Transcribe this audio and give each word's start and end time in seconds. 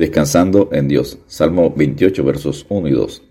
Descansando 0.00 0.70
en 0.72 0.88
Dios. 0.88 1.18
Salmo 1.26 1.74
28, 1.76 2.24
versos 2.24 2.64
1 2.70 2.88
y 2.88 2.92
2. 2.92 3.22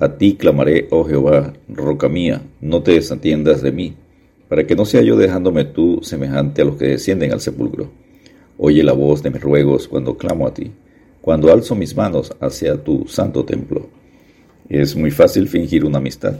A 0.00 0.18
ti 0.18 0.34
clamaré, 0.34 0.86
oh 0.90 1.04
Jehová, 1.04 1.54
roca 1.66 2.10
mía, 2.10 2.42
no 2.60 2.82
te 2.82 2.92
desatiendas 2.92 3.62
de 3.62 3.72
mí, 3.72 3.94
para 4.46 4.66
que 4.66 4.76
no 4.76 4.84
sea 4.84 5.00
yo 5.00 5.16
dejándome 5.16 5.64
tú 5.64 6.00
semejante 6.02 6.60
a 6.60 6.66
los 6.66 6.76
que 6.76 6.88
descienden 6.88 7.32
al 7.32 7.40
sepulcro. 7.40 7.90
Oye 8.58 8.82
la 8.82 8.92
voz 8.92 9.22
de 9.22 9.30
mis 9.30 9.40
ruegos 9.40 9.88
cuando 9.88 10.18
clamo 10.18 10.46
a 10.46 10.52
ti, 10.52 10.70
cuando 11.22 11.50
alzo 11.50 11.74
mis 11.74 11.96
manos 11.96 12.36
hacia 12.38 12.84
tu 12.84 13.06
santo 13.08 13.46
templo. 13.46 13.88
Es 14.68 14.94
muy 14.94 15.10
fácil 15.10 15.48
fingir 15.48 15.86
una 15.86 16.00
amistad. 16.00 16.34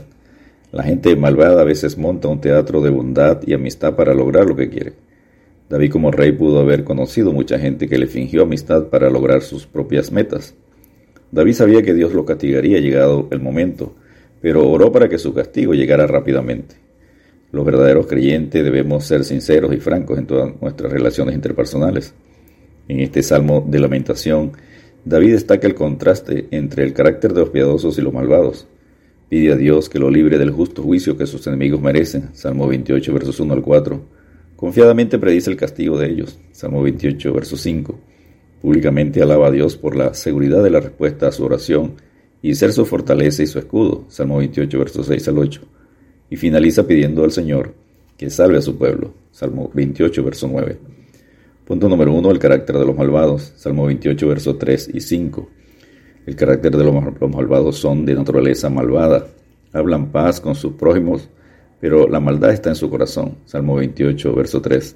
La 0.71 0.83
gente 0.83 1.15
malvada 1.15 1.63
a 1.63 1.65
veces 1.65 1.97
monta 1.97 2.27
un 2.27 2.39
teatro 2.39 2.81
de 2.81 2.91
bondad 2.91 3.41
y 3.47 3.53
amistad 3.53 3.95
para 3.95 4.13
lograr 4.13 4.45
lo 4.45 4.55
que 4.55 4.69
quiere. 4.69 4.93
David 5.71 5.89
como 5.89 6.11
rey 6.11 6.33
pudo 6.33 6.59
haber 6.59 6.83
conocido 6.83 7.31
mucha 7.31 7.57
gente 7.57 7.87
que 7.87 7.97
le 7.97 8.05
fingió 8.05 8.43
amistad 8.43 8.87
para 8.87 9.09
lograr 9.09 9.41
sus 9.41 9.65
propias 9.65 10.11
metas. 10.11 10.53
David 11.31 11.53
sabía 11.53 11.81
que 11.81 11.93
Dios 11.93 12.13
lo 12.13 12.25
castigaría 12.25 12.81
llegado 12.81 13.29
el 13.31 13.39
momento, 13.39 13.95
pero 14.41 14.69
oró 14.69 14.91
para 14.91 15.07
que 15.07 15.17
su 15.17 15.33
castigo 15.33 15.73
llegara 15.73 16.07
rápidamente. 16.07 16.75
Los 17.53 17.63
verdaderos 17.63 18.05
creyentes 18.07 18.65
debemos 18.65 19.05
ser 19.05 19.23
sinceros 19.23 19.73
y 19.73 19.77
francos 19.77 20.19
en 20.19 20.25
todas 20.25 20.61
nuestras 20.61 20.91
relaciones 20.91 21.35
interpersonales. 21.35 22.13
En 22.89 22.99
este 22.99 23.23
salmo 23.23 23.65
de 23.65 23.79
lamentación, 23.79 24.51
David 25.05 25.31
destaca 25.31 25.67
el 25.67 25.73
contraste 25.73 26.47
entre 26.51 26.83
el 26.83 26.91
carácter 26.91 27.33
de 27.33 27.39
los 27.39 27.49
piadosos 27.49 27.97
y 27.97 28.01
los 28.01 28.13
malvados. 28.13 28.67
Pide 29.29 29.53
a 29.53 29.55
Dios 29.55 29.87
que 29.87 29.99
lo 29.99 30.11
libre 30.11 30.37
del 30.37 30.51
justo 30.51 30.83
juicio 30.83 31.15
que 31.15 31.27
sus 31.27 31.47
enemigos 31.47 31.79
merecen. 31.79 32.27
Salmo 32.33 32.67
28, 32.67 33.13
versos 33.13 33.39
1 33.39 33.53
al 33.53 33.61
4 33.61 34.20
Confiadamente 34.61 35.17
predice 35.17 35.49
el 35.49 35.57
castigo 35.57 35.97
de 35.97 36.11
ellos. 36.11 36.37
Salmo 36.51 36.83
28, 36.83 37.33
verso 37.33 37.57
5. 37.57 37.99
Públicamente 38.61 39.19
alaba 39.23 39.47
a 39.47 39.51
Dios 39.51 39.75
por 39.75 39.95
la 39.95 40.13
seguridad 40.13 40.63
de 40.63 40.69
la 40.69 40.79
respuesta 40.79 41.27
a 41.27 41.31
su 41.31 41.43
oración 41.43 41.95
y 42.43 42.53
ser 42.53 42.71
su 42.71 42.85
fortaleza 42.85 43.41
y 43.41 43.47
su 43.47 43.57
escudo. 43.57 44.05
Salmo 44.07 44.37
28, 44.37 44.77
verso 44.77 45.03
6 45.03 45.27
al 45.29 45.39
8. 45.39 45.61
Y 46.29 46.35
finaliza 46.35 46.85
pidiendo 46.85 47.23
al 47.23 47.31
Señor 47.31 47.73
que 48.15 48.29
salve 48.29 48.59
a 48.59 48.61
su 48.61 48.77
pueblo. 48.77 49.15
Salmo 49.31 49.71
28, 49.73 50.23
verso 50.23 50.47
9. 50.47 50.77
Punto 51.65 51.89
número 51.89 52.13
1. 52.13 52.29
El 52.29 52.37
carácter 52.37 52.77
de 52.77 52.85
los 52.85 52.95
malvados. 52.95 53.53
Salmo 53.55 53.87
28, 53.87 54.27
verso 54.27 54.57
3 54.57 54.91
y 54.93 55.01
5. 55.01 55.49
El 56.27 56.35
carácter 56.35 56.77
de 56.77 56.83
los 56.83 56.93
malvados 57.33 57.77
son 57.77 58.05
de 58.05 58.13
naturaleza 58.13 58.69
malvada. 58.69 59.25
Hablan 59.73 60.11
paz 60.11 60.39
con 60.39 60.53
sus 60.53 60.73
prójimos 60.73 61.29
pero 61.81 62.07
la 62.07 62.19
maldad 62.19 62.51
está 62.51 62.69
en 62.69 62.75
su 62.75 62.91
corazón. 62.91 63.39
Salmo 63.45 63.75
28, 63.75 64.35
verso 64.35 64.61
3. 64.61 64.95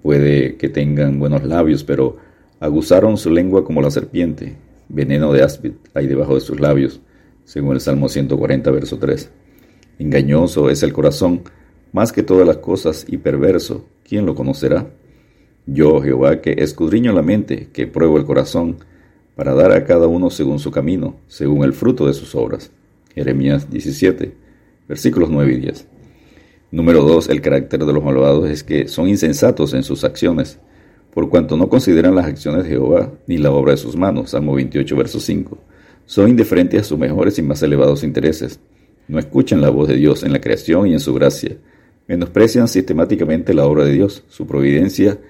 Puede 0.00 0.56
que 0.56 0.68
tengan 0.68 1.18
buenos 1.18 1.42
labios, 1.42 1.82
pero 1.82 2.16
aguzaron 2.60 3.18
su 3.18 3.30
lengua 3.30 3.64
como 3.64 3.82
la 3.82 3.90
serpiente. 3.90 4.54
Veneno 4.88 5.32
de 5.32 5.42
áspid 5.42 5.72
hay 5.92 6.06
debajo 6.06 6.36
de 6.36 6.40
sus 6.40 6.60
labios, 6.60 7.00
según 7.44 7.74
el 7.74 7.80
Salmo 7.80 8.08
140, 8.08 8.70
verso 8.70 8.98
3. 8.98 9.28
Engañoso 9.98 10.70
es 10.70 10.84
el 10.84 10.92
corazón, 10.92 11.42
más 11.92 12.12
que 12.12 12.22
todas 12.22 12.46
las 12.46 12.58
cosas, 12.58 13.04
y 13.08 13.16
perverso. 13.16 13.84
¿Quién 14.08 14.24
lo 14.24 14.36
conocerá? 14.36 14.86
Yo, 15.66 16.00
Jehová, 16.00 16.40
que 16.40 16.52
escudriño 16.58 17.12
la 17.12 17.22
mente, 17.22 17.70
que 17.72 17.88
pruebo 17.88 18.18
el 18.18 18.24
corazón, 18.24 18.76
para 19.34 19.52
dar 19.54 19.72
a 19.72 19.84
cada 19.84 20.06
uno 20.06 20.30
según 20.30 20.60
su 20.60 20.70
camino, 20.70 21.16
según 21.26 21.64
el 21.64 21.72
fruto 21.72 22.06
de 22.06 22.12
sus 22.12 22.36
obras. 22.36 22.70
Jeremías 23.16 23.68
17, 23.68 24.32
versículos 24.86 25.28
9 25.28 25.54
y 25.54 25.56
10. 25.56 25.93
Número 26.74 27.04
2. 27.04 27.28
El 27.28 27.40
carácter 27.40 27.84
de 27.84 27.92
los 27.92 28.02
malvados 28.02 28.50
es 28.50 28.64
que 28.64 28.88
son 28.88 29.08
insensatos 29.08 29.74
en 29.74 29.84
sus 29.84 30.02
acciones, 30.02 30.58
por 31.12 31.30
cuanto 31.30 31.56
no 31.56 31.68
consideran 31.68 32.16
las 32.16 32.26
acciones 32.26 32.64
de 32.64 32.70
Jehová 32.70 33.12
ni 33.28 33.38
la 33.38 33.52
obra 33.52 33.70
de 33.70 33.76
sus 33.76 33.94
manos. 33.94 34.30
Salmo 34.30 34.54
28, 34.54 34.96
verso 34.96 35.20
5. 35.20 35.56
Son 36.04 36.28
indiferentes 36.28 36.80
a 36.80 36.82
sus 36.84 36.98
mejores 36.98 37.38
y 37.38 37.42
más 37.42 37.62
elevados 37.62 38.02
intereses. 38.02 38.58
No 39.06 39.20
escuchan 39.20 39.60
la 39.60 39.70
voz 39.70 39.86
de 39.86 39.94
Dios 39.94 40.24
en 40.24 40.32
la 40.32 40.40
creación 40.40 40.88
y 40.88 40.94
en 40.94 40.98
su 40.98 41.14
gracia. 41.14 41.58
Menosprecian 42.08 42.66
sistemáticamente 42.66 43.54
la 43.54 43.66
obra 43.66 43.84
de 43.84 43.92
Dios, 43.92 44.24
su 44.28 44.44
providencia 44.44 45.20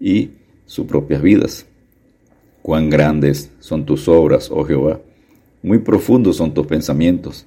y 0.00 0.32
sus 0.66 0.84
propias 0.86 1.22
vidas. 1.22 1.66
Cuán 2.60 2.90
grandes 2.90 3.52
son 3.60 3.86
tus 3.86 4.08
obras, 4.08 4.50
oh 4.50 4.64
Jehová. 4.64 5.00
Muy 5.62 5.78
profundos 5.78 6.38
son 6.38 6.52
tus 6.52 6.66
pensamientos. 6.66 7.46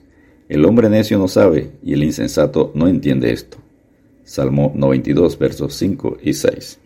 El 0.52 0.66
hombre 0.66 0.90
necio 0.90 1.18
no 1.18 1.30
sabe 1.30 1.72
y 1.82 1.94
el 1.94 2.04
insensato 2.04 2.74
no 2.76 2.90
entiende 2.90 3.32
esto. 3.32 3.58
Salmo 4.26 4.74
92, 4.76 5.40
versos 5.40 5.74
5 5.76 6.18
y 6.22 6.34
6. 6.34 6.78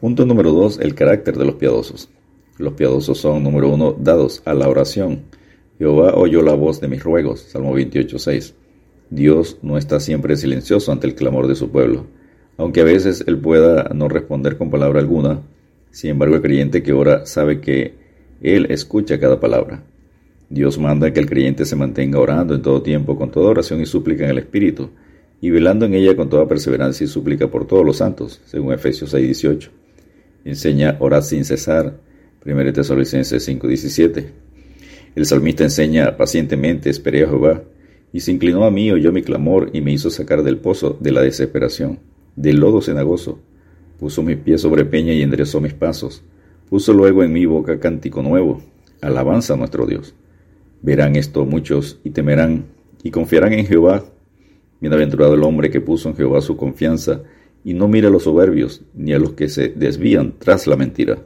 Punto 0.00 0.24
número 0.24 0.52
2. 0.52 0.78
El 0.78 0.94
carácter 0.94 1.36
de 1.36 1.46
los 1.46 1.56
piadosos. 1.56 2.10
Los 2.58 2.74
piadosos 2.74 3.18
son, 3.18 3.42
número 3.42 3.70
1, 3.70 3.96
dados 3.98 4.40
a 4.44 4.54
la 4.54 4.68
oración. 4.68 5.22
Jehová 5.80 6.14
oyó 6.14 6.42
la 6.42 6.54
voz 6.54 6.80
de 6.80 6.86
mis 6.86 7.02
ruegos. 7.02 7.40
Salmo 7.40 7.72
28, 7.72 8.20
6. 8.20 8.54
Dios 9.10 9.58
no 9.62 9.76
está 9.76 9.98
siempre 9.98 10.36
silencioso 10.36 10.92
ante 10.92 11.08
el 11.08 11.16
clamor 11.16 11.48
de 11.48 11.56
su 11.56 11.72
pueblo. 11.72 12.06
Aunque 12.56 12.82
a 12.82 12.84
veces 12.84 13.24
él 13.26 13.36
pueda 13.36 13.90
no 13.96 14.08
responder 14.08 14.56
con 14.56 14.70
palabra 14.70 15.00
alguna, 15.00 15.42
sin 15.90 16.10
embargo 16.10 16.36
el 16.36 16.42
creyente 16.42 16.84
que 16.84 16.92
ora 16.92 17.26
sabe 17.26 17.60
que 17.60 17.96
él 18.40 18.68
escucha 18.70 19.18
cada 19.18 19.40
palabra. 19.40 19.82
Dios 20.52 20.78
manda 20.80 21.12
que 21.12 21.20
el 21.20 21.28
creyente 21.28 21.64
se 21.64 21.76
mantenga 21.76 22.18
orando 22.18 22.56
en 22.56 22.62
todo 22.62 22.82
tiempo, 22.82 23.16
con 23.16 23.30
toda 23.30 23.50
oración 23.50 23.80
y 23.80 23.86
súplica 23.86 24.24
en 24.24 24.30
el 24.30 24.38
Espíritu, 24.38 24.90
y 25.40 25.50
velando 25.50 25.86
en 25.86 25.94
ella 25.94 26.16
con 26.16 26.28
toda 26.28 26.48
perseverancia 26.48 27.04
y 27.04 27.06
súplica 27.06 27.46
por 27.46 27.68
todos 27.68 27.86
los 27.86 27.98
santos, 27.98 28.42
según 28.46 28.72
Efesios 28.72 29.14
6:18. 29.14 29.70
Enseña 30.44 30.96
orar 30.98 31.22
sin 31.22 31.44
cesar, 31.44 32.00
1 32.44 32.72
Tesalonicenses 32.72 33.44
5:17. 33.44 34.32
El 35.14 35.24
salmista 35.24 35.62
enseña 35.62 36.16
pacientemente, 36.16 36.90
esperé 36.90 37.22
a 37.22 37.28
Jehová, 37.28 37.62
y 38.12 38.18
se 38.18 38.32
inclinó 38.32 38.64
a 38.64 38.72
mí, 38.72 38.90
oyó 38.90 39.12
mi 39.12 39.22
clamor, 39.22 39.70
y 39.72 39.80
me 39.82 39.92
hizo 39.92 40.10
sacar 40.10 40.42
del 40.42 40.56
pozo 40.56 40.98
de 40.98 41.12
la 41.12 41.22
desesperación, 41.22 42.00
del 42.34 42.58
lodo 42.58 42.82
cenagoso. 42.82 43.38
Puso 44.00 44.24
mis 44.24 44.38
pies 44.38 44.62
sobre 44.62 44.84
peña 44.84 45.12
y 45.12 45.22
enderezó 45.22 45.60
mis 45.60 45.74
pasos. 45.74 46.24
Puso 46.68 46.92
luego 46.92 47.22
en 47.22 47.32
mi 47.32 47.46
boca 47.46 47.78
cántico 47.78 48.20
nuevo, 48.20 48.60
alabanza 49.00 49.54
a 49.54 49.56
nuestro 49.56 49.86
Dios. 49.86 50.12
Verán 50.82 51.16
esto 51.16 51.44
muchos 51.44 51.98
y 52.04 52.10
temerán 52.10 52.66
y 53.02 53.10
confiarán 53.10 53.52
en 53.52 53.66
Jehová. 53.66 54.04
Bienaventurado 54.80 55.34
el 55.34 55.42
hombre 55.42 55.70
que 55.70 55.80
puso 55.80 56.08
en 56.08 56.16
Jehová 56.16 56.40
su 56.40 56.56
confianza 56.56 57.22
y 57.64 57.74
no 57.74 57.88
mira 57.88 58.08
a 58.08 58.10
los 58.10 58.22
soberbios 58.22 58.82
ni 58.94 59.12
a 59.12 59.18
los 59.18 59.32
que 59.34 59.48
se 59.48 59.68
desvían 59.68 60.34
tras 60.38 60.66
la 60.66 60.76
mentira. 60.76 61.18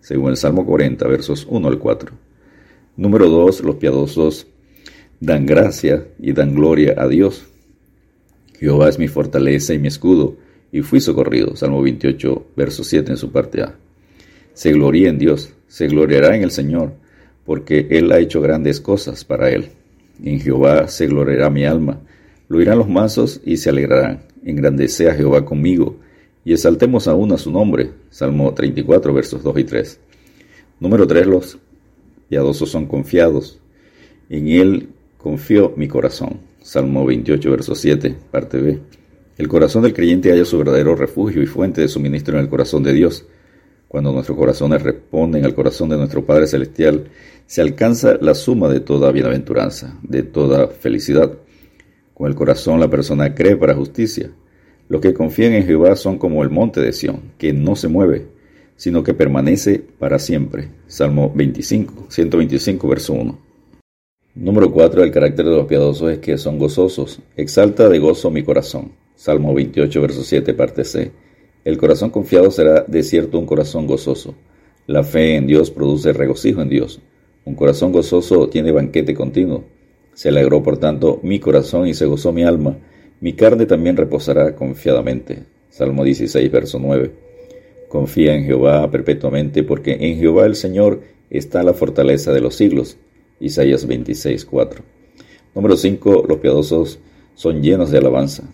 Según 0.00 0.30
el 0.30 0.36
Salmo 0.36 0.66
40, 0.66 1.06
versos 1.06 1.46
1 1.48 1.68
al 1.68 1.78
4. 1.78 2.12
Número 2.96 3.28
2. 3.28 3.62
Los 3.62 3.76
piadosos 3.76 4.48
dan 5.20 5.46
gracia 5.46 6.08
y 6.18 6.32
dan 6.32 6.54
gloria 6.54 6.94
a 6.98 7.06
Dios. 7.06 7.46
Jehová 8.58 8.88
es 8.88 8.98
mi 8.98 9.06
fortaleza 9.06 9.74
y 9.74 9.78
mi 9.78 9.88
escudo, 9.88 10.36
y 10.72 10.82
fui 10.82 11.00
socorrido. 11.00 11.54
Salmo 11.54 11.80
28, 11.82 12.46
verso 12.56 12.82
7 12.82 13.12
en 13.12 13.16
su 13.16 13.30
parte 13.30 13.62
A. 13.62 13.76
Se 14.54 14.72
gloria 14.72 15.08
en 15.08 15.18
Dios, 15.18 15.52
se 15.68 15.86
gloriará 15.86 16.34
en 16.34 16.42
el 16.42 16.50
Señor 16.50 16.94
porque 17.48 17.86
Él 17.88 18.12
ha 18.12 18.18
hecho 18.18 18.42
grandes 18.42 18.78
cosas 18.78 19.24
para 19.24 19.50
Él. 19.50 19.70
En 20.22 20.38
Jehová 20.38 20.86
se 20.86 21.06
gloriará 21.06 21.48
mi 21.48 21.64
alma. 21.64 21.98
Lo 22.46 22.58
oirán 22.58 22.76
los 22.76 22.90
mansos 22.90 23.40
y 23.42 23.56
se 23.56 23.70
alegrarán. 23.70 24.20
Engrandece 24.44 25.08
a 25.08 25.14
Jehová 25.14 25.46
conmigo 25.46 25.96
y 26.44 26.52
exaltemos 26.52 27.08
aún 27.08 27.32
a 27.32 27.38
su 27.38 27.50
nombre. 27.50 27.88
Salmo 28.10 28.52
34, 28.52 29.14
versos 29.14 29.42
2 29.42 29.60
y 29.60 29.64
3. 29.64 30.00
Número 30.78 31.06
3. 31.06 31.26
Los 31.26 31.58
piadosos 32.28 32.68
son 32.68 32.84
confiados. 32.84 33.58
En 34.28 34.48
Él 34.48 34.90
confió 35.16 35.72
mi 35.74 35.88
corazón. 35.88 36.40
Salmo 36.60 37.06
28, 37.06 37.50
verso 37.50 37.74
7, 37.74 38.14
parte 38.30 38.58
B. 38.58 38.78
El 39.38 39.48
corazón 39.48 39.84
del 39.84 39.94
creyente 39.94 40.30
halla 40.30 40.44
su 40.44 40.58
verdadero 40.58 40.94
refugio 40.96 41.42
y 41.42 41.46
fuente 41.46 41.80
de 41.80 41.88
suministro 41.88 42.34
en 42.34 42.42
el 42.42 42.50
corazón 42.50 42.82
de 42.82 42.92
Dios. 42.92 43.24
Cuando 43.88 44.12
nuestros 44.12 44.36
corazones 44.36 44.82
responden 44.82 45.46
al 45.46 45.54
corazón 45.54 45.88
de 45.88 45.96
nuestro 45.96 46.24
Padre 46.24 46.46
Celestial, 46.46 47.08
se 47.46 47.62
alcanza 47.62 48.18
la 48.20 48.34
suma 48.34 48.68
de 48.68 48.80
toda 48.80 49.10
bienaventuranza, 49.10 49.98
de 50.02 50.22
toda 50.22 50.68
felicidad. 50.68 51.32
Con 52.12 52.28
el 52.28 52.34
corazón 52.34 52.80
la 52.80 52.90
persona 52.90 53.34
cree 53.34 53.56
para 53.56 53.74
justicia. 53.74 54.30
Los 54.90 55.00
que 55.00 55.14
confían 55.14 55.54
en 55.54 55.64
Jehová 55.64 55.96
son 55.96 56.18
como 56.18 56.42
el 56.42 56.50
monte 56.50 56.82
de 56.82 56.92
Sión, 56.92 57.32
que 57.38 57.54
no 57.54 57.76
se 57.76 57.88
mueve, 57.88 58.26
sino 58.76 59.02
que 59.02 59.14
permanece 59.14 59.82
para 59.98 60.18
siempre. 60.18 60.68
Salmo 60.86 61.32
25, 61.34 62.06
125, 62.10 62.88
verso 62.88 63.14
1. 63.14 63.38
Número 64.34 64.70
4. 64.70 65.02
El 65.02 65.10
carácter 65.10 65.46
de 65.46 65.56
los 65.56 65.66
piadosos 65.66 66.12
es 66.12 66.18
que 66.18 66.36
son 66.36 66.58
gozosos. 66.58 67.20
Exalta 67.36 67.88
de 67.88 67.98
gozo 67.98 68.30
mi 68.30 68.42
corazón. 68.42 68.92
Salmo 69.14 69.54
28, 69.54 70.00
verso 70.00 70.22
7, 70.22 70.52
parte 70.54 70.84
C. 70.84 71.10
El 71.68 71.76
corazón 71.76 72.08
confiado 72.08 72.50
será 72.50 72.86
de 72.88 73.02
cierto 73.02 73.38
un 73.38 73.44
corazón 73.44 73.86
gozoso. 73.86 74.34
La 74.86 75.04
fe 75.04 75.36
en 75.36 75.46
Dios 75.46 75.70
produce 75.70 76.14
regocijo 76.14 76.62
en 76.62 76.70
Dios. 76.70 76.98
Un 77.44 77.56
corazón 77.56 77.92
gozoso 77.92 78.48
tiene 78.48 78.72
banquete 78.72 79.12
continuo. 79.12 79.64
Se 80.14 80.30
alegró 80.30 80.62
por 80.62 80.78
tanto 80.78 81.20
mi 81.22 81.38
corazón 81.40 81.86
y 81.86 81.92
se 81.92 82.06
gozó 82.06 82.32
mi 82.32 82.42
alma. 82.42 82.78
Mi 83.20 83.34
carne 83.34 83.66
también 83.66 83.98
reposará 83.98 84.56
confiadamente. 84.56 85.40
Salmo 85.68 86.04
16, 86.04 86.50
verso 86.50 86.78
9. 86.78 87.10
Confía 87.88 88.34
en 88.34 88.46
Jehová 88.46 88.90
perpetuamente, 88.90 89.62
porque 89.62 89.98
en 90.00 90.18
Jehová 90.18 90.46
el 90.46 90.54
Señor 90.54 91.02
está 91.28 91.62
la 91.62 91.74
fortaleza 91.74 92.32
de 92.32 92.40
los 92.40 92.54
siglos. 92.54 92.96
Isaías 93.40 93.86
26, 93.86 94.46
4. 94.46 94.82
Número 95.54 95.76
5. 95.76 96.24
Los 96.26 96.38
piadosos 96.38 96.98
son 97.34 97.60
llenos 97.60 97.90
de 97.90 97.98
alabanza. 97.98 98.44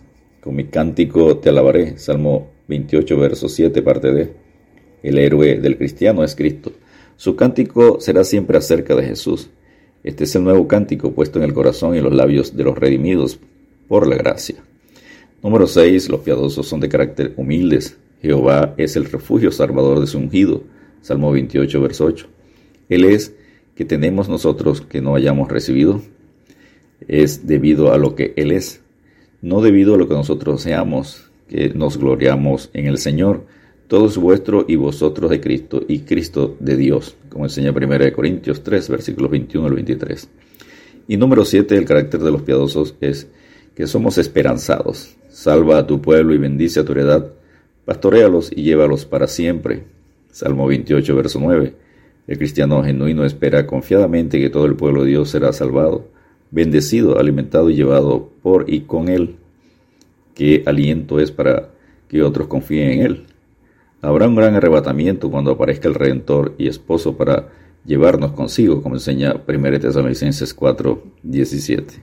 Con 0.41 0.53
mi 0.57 0.65
cántico 0.65 1.37
te 1.37 1.47
alabaré. 1.47 1.97
Salmo 1.97 2.53
28, 2.67 3.17
verso 3.17 3.49
7, 3.49 3.81
parte 3.81 4.11
D. 4.11 4.33
El 5.03 5.17
héroe 5.17 5.59
del 5.59 5.77
cristiano 5.77 6.23
es 6.23 6.35
Cristo. 6.35 6.71
Su 7.17 7.35
cántico 7.35 7.99
será 7.99 8.23
siempre 8.23 8.57
acerca 8.57 8.95
de 8.95 9.03
Jesús. 9.03 9.49
Este 10.03 10.23
es 10.25 10.35
el 10.35 10.43
nuevo 10.43 10.67
cántico 10.67 11.13
puesto 11.13 11.39
en 11.39 11.45
el 11.45 11.53
corazón 11.53 11.95
y 11.95 12.01
los 12.01 12.13
labios 12.13 12.55
de 12.55 12.63
los 12.63 12.77
redimidos 12.77 13.39
por 13.87 14.07
la 14.07 14.15
gracia. 14.15 14.55
Número 15.41 15.67
6. 15.67 16.09
Los 16.09 16.21
piadosos 16.21 16.67
son 16.67 16.79
de 16.79 16.89
carácter 16.89 17.33
humildes. 17.37 17.97
Jehová 18.21 18.73
es 18.77 18.95
el 18.95 19.05
refugio 19.05 19.51
salvador 19.51 19.99
de 19.99 20.07
su 20.07 20.17
ungido. 20.17 20.63
Salmo 21.01 21.31
28, 21.31 21.81
verso 21.81 22.05
8. 22.05 22.27
Él 22.89 23.05
es 23.05 23.35
que 23.75 23.85
tenemos 23.85 24.29
nosotros 24.29 24.81
que 24.81 25.01
no 25.01 25.15
hayamos 25.15 25.49
recibido. 25.49 26.01
Es 27.07 27.45
debido 27.45 27.93
a 27.93 27.97
lo 27.97 28.15
que 28.15 28.33
Él 28.37 28.51
es, 28.51 28.81
no 29.41 29.61
debido 29.61 29.95
a 29.95 29.97
lo 29.97 30.07
que 30.07 30.15
nosotros 30.15 30.61
seamos, 30.61 31.29
que 31.47 31.69
nos 31.69 31.97
gloriamos 31.97 32.69
en 32.73 32.87
el 32.87 32.97
Señor. 32.97 33.45
Todo 33.87 34.07
es 34.07 34.17
vuestro 34.17 34.65
y 34.67 34.75
vosotros 34.75 35.29
de 35.29 35.39
Cristo 35.39 35.83
y 35.87 35.99
Cristo 35.99 36.55
de 36.59 36.75
Dios, 36.75 37.15
como 37.29 37.45
enseña 37.45 37.71
1 37.71 38.13
Corintios 38.13 38.63
3, 38.63 38.89
versículos 38.89 39.31
21 39.31 39.67
al 39.67 39.73
23. 39.75 40.29
Y 41.07 41.17
número 41.17 41.45
7, 41.45 41.77
el 41.77 41.85
carácter 41.85 42.21
de 42.21 42.31
los 42.31 42.41
piadosos 42.41 42.95
es 42.99 43.27
que 43.75 43.85
somos 43.85 44.17
esperanzados. 44.17 45.15
Salva 45.29 45.77
a 45.77 45.87
tu 45.87 46.01
pueblo 46.01 46.33
y 46.33 46.37
bendice 46.37 46.79
a 46.79 46.85
tu 46.85 46.93
heredad. 46.93 47.31
Pastoréalos 47.85 48.51
y 48.51 48.63
llévalos 48.63 49.05
para 49.05 49.27
siempre. 49.27 49.83
Salmo 50.31 50.65
28, 50.65 51.15
verso 51.15 51.39
9. 51.39 51.73
El 52.27 52.37
cristiano 52.39 52.83
genuino 52.83 53.23
espera 53.23 53.67
confiadamente 53.67 54.39
que 54.39 54.49
todo 54.49 54.65
el 54.65 54.75
pueblo 54.75 55.03
de 55.03 55.09
Dios 55.11 55.29
será 55.29 55.53
salvado, 55.53 56.07
bendecido, 56.49 57.19
alimentado 57.19 57.69
y 57.69 57.75
llevado 57.75 58.31
por 58.41 58.67
y 58.67 58.81
con 58.81 59.09
Él. 59.09 59.35
Qué 60.35 60.63
aliento 60.65 61.19
es 61.19 61.31
para 61.31 61.71
que 62.09 62.21
otros 62.21 62.47
confíen 62.47 62.91
en 62.91 63.01
Él. 63.01 63.25
Habrá 64.01 64.27
un 64.27 64.35
gran 64.35 64.53
arrebatamiento 64.53 65.31
cuando 65.31 65.51
aparezca 65.51 65.87
el 65.87 65.95
Redentor 65.95 66.53
y 66.57 66.67
esposo 66.67 67.15
para 67.17 67.49
llevarnos 67.85 68.33
consigo, 68.33 68.83
como 68.83 68.95
enseña 68.95 69.41
1 69.47 69.79
Tesalonicenses 69.79 70.53
4, 70.53 71.03
17. 71.23 71.93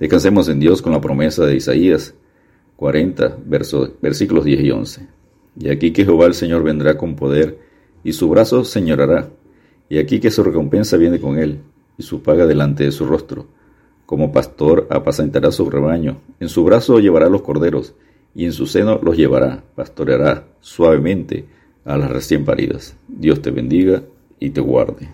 Descansemos 0.00 0.48
en 0.48 0.58
Dios 0.58 0.82
con 0.82 0.92
la 0.92 1.00
promesa 1.00 1.46
de 1.46 1.56
Isaías 1.56 2.14
40, 2.76 3.38
versículos 4.00 4.44
10 4.44 4.60
y 4.60 4.70
11. 4.72 5.08
Y 5.60 5.68
aquí 5.68 5.92
que 5.92 6.04
Jehová 6.04 6.26
el 6.26 6.34
Señor 6.34 6.64
vendrá 6.64 6.98
con 6.98 7.14
poder, 7.14 7.58
y 8.02 8.12
su 8.12 8.28
brazo 8.28 8.64
señorará, 8.64 9.30
y 9.88 9.98
aquí 9.98 10.18
que 10.18 10.32
su 10.32 10.42
recompensa 10.42 10.96
viene 10.96 11.20
con 11.20 11.38
él, 11.38 11.60
y 11.96 12.02
su 12.02 12.22
paga 12.22 12.46
delante 12.46 12.82
de 12.82 12.90
su 12.90 13.06
rostro. 13.06 13.46
Como 14.12 14.30
pastor 14.30 14.88
apacentará 14.90 15.50
su 15.52 15.70
rebaño, 15.70 16.18
en 16.38 16.50
su 16.50 16.64
brazo 16.64 17.00
llevará 17.00 17.30
los 17.30 17.40
corderos, 17.40 17.94
y 18.34 18.44
en 18.44 18.52
su 18.52 18.66
seno 18.66 19.00
los 19.02 19.16
llevará, 19.16 19.64
pastoreará 19.74 20.48
suavemente 20.60 21.46
a 21.86 21.96
las 21.96 22.10
recién 22.10 22.44
paridas. 22.44 22.94
Dios 23.08 23.40
te 23.40 23.50
bendiga 23.50 24.02
y 24.38 24.50
te 24.50 24.60
guarde. 24.60 25.08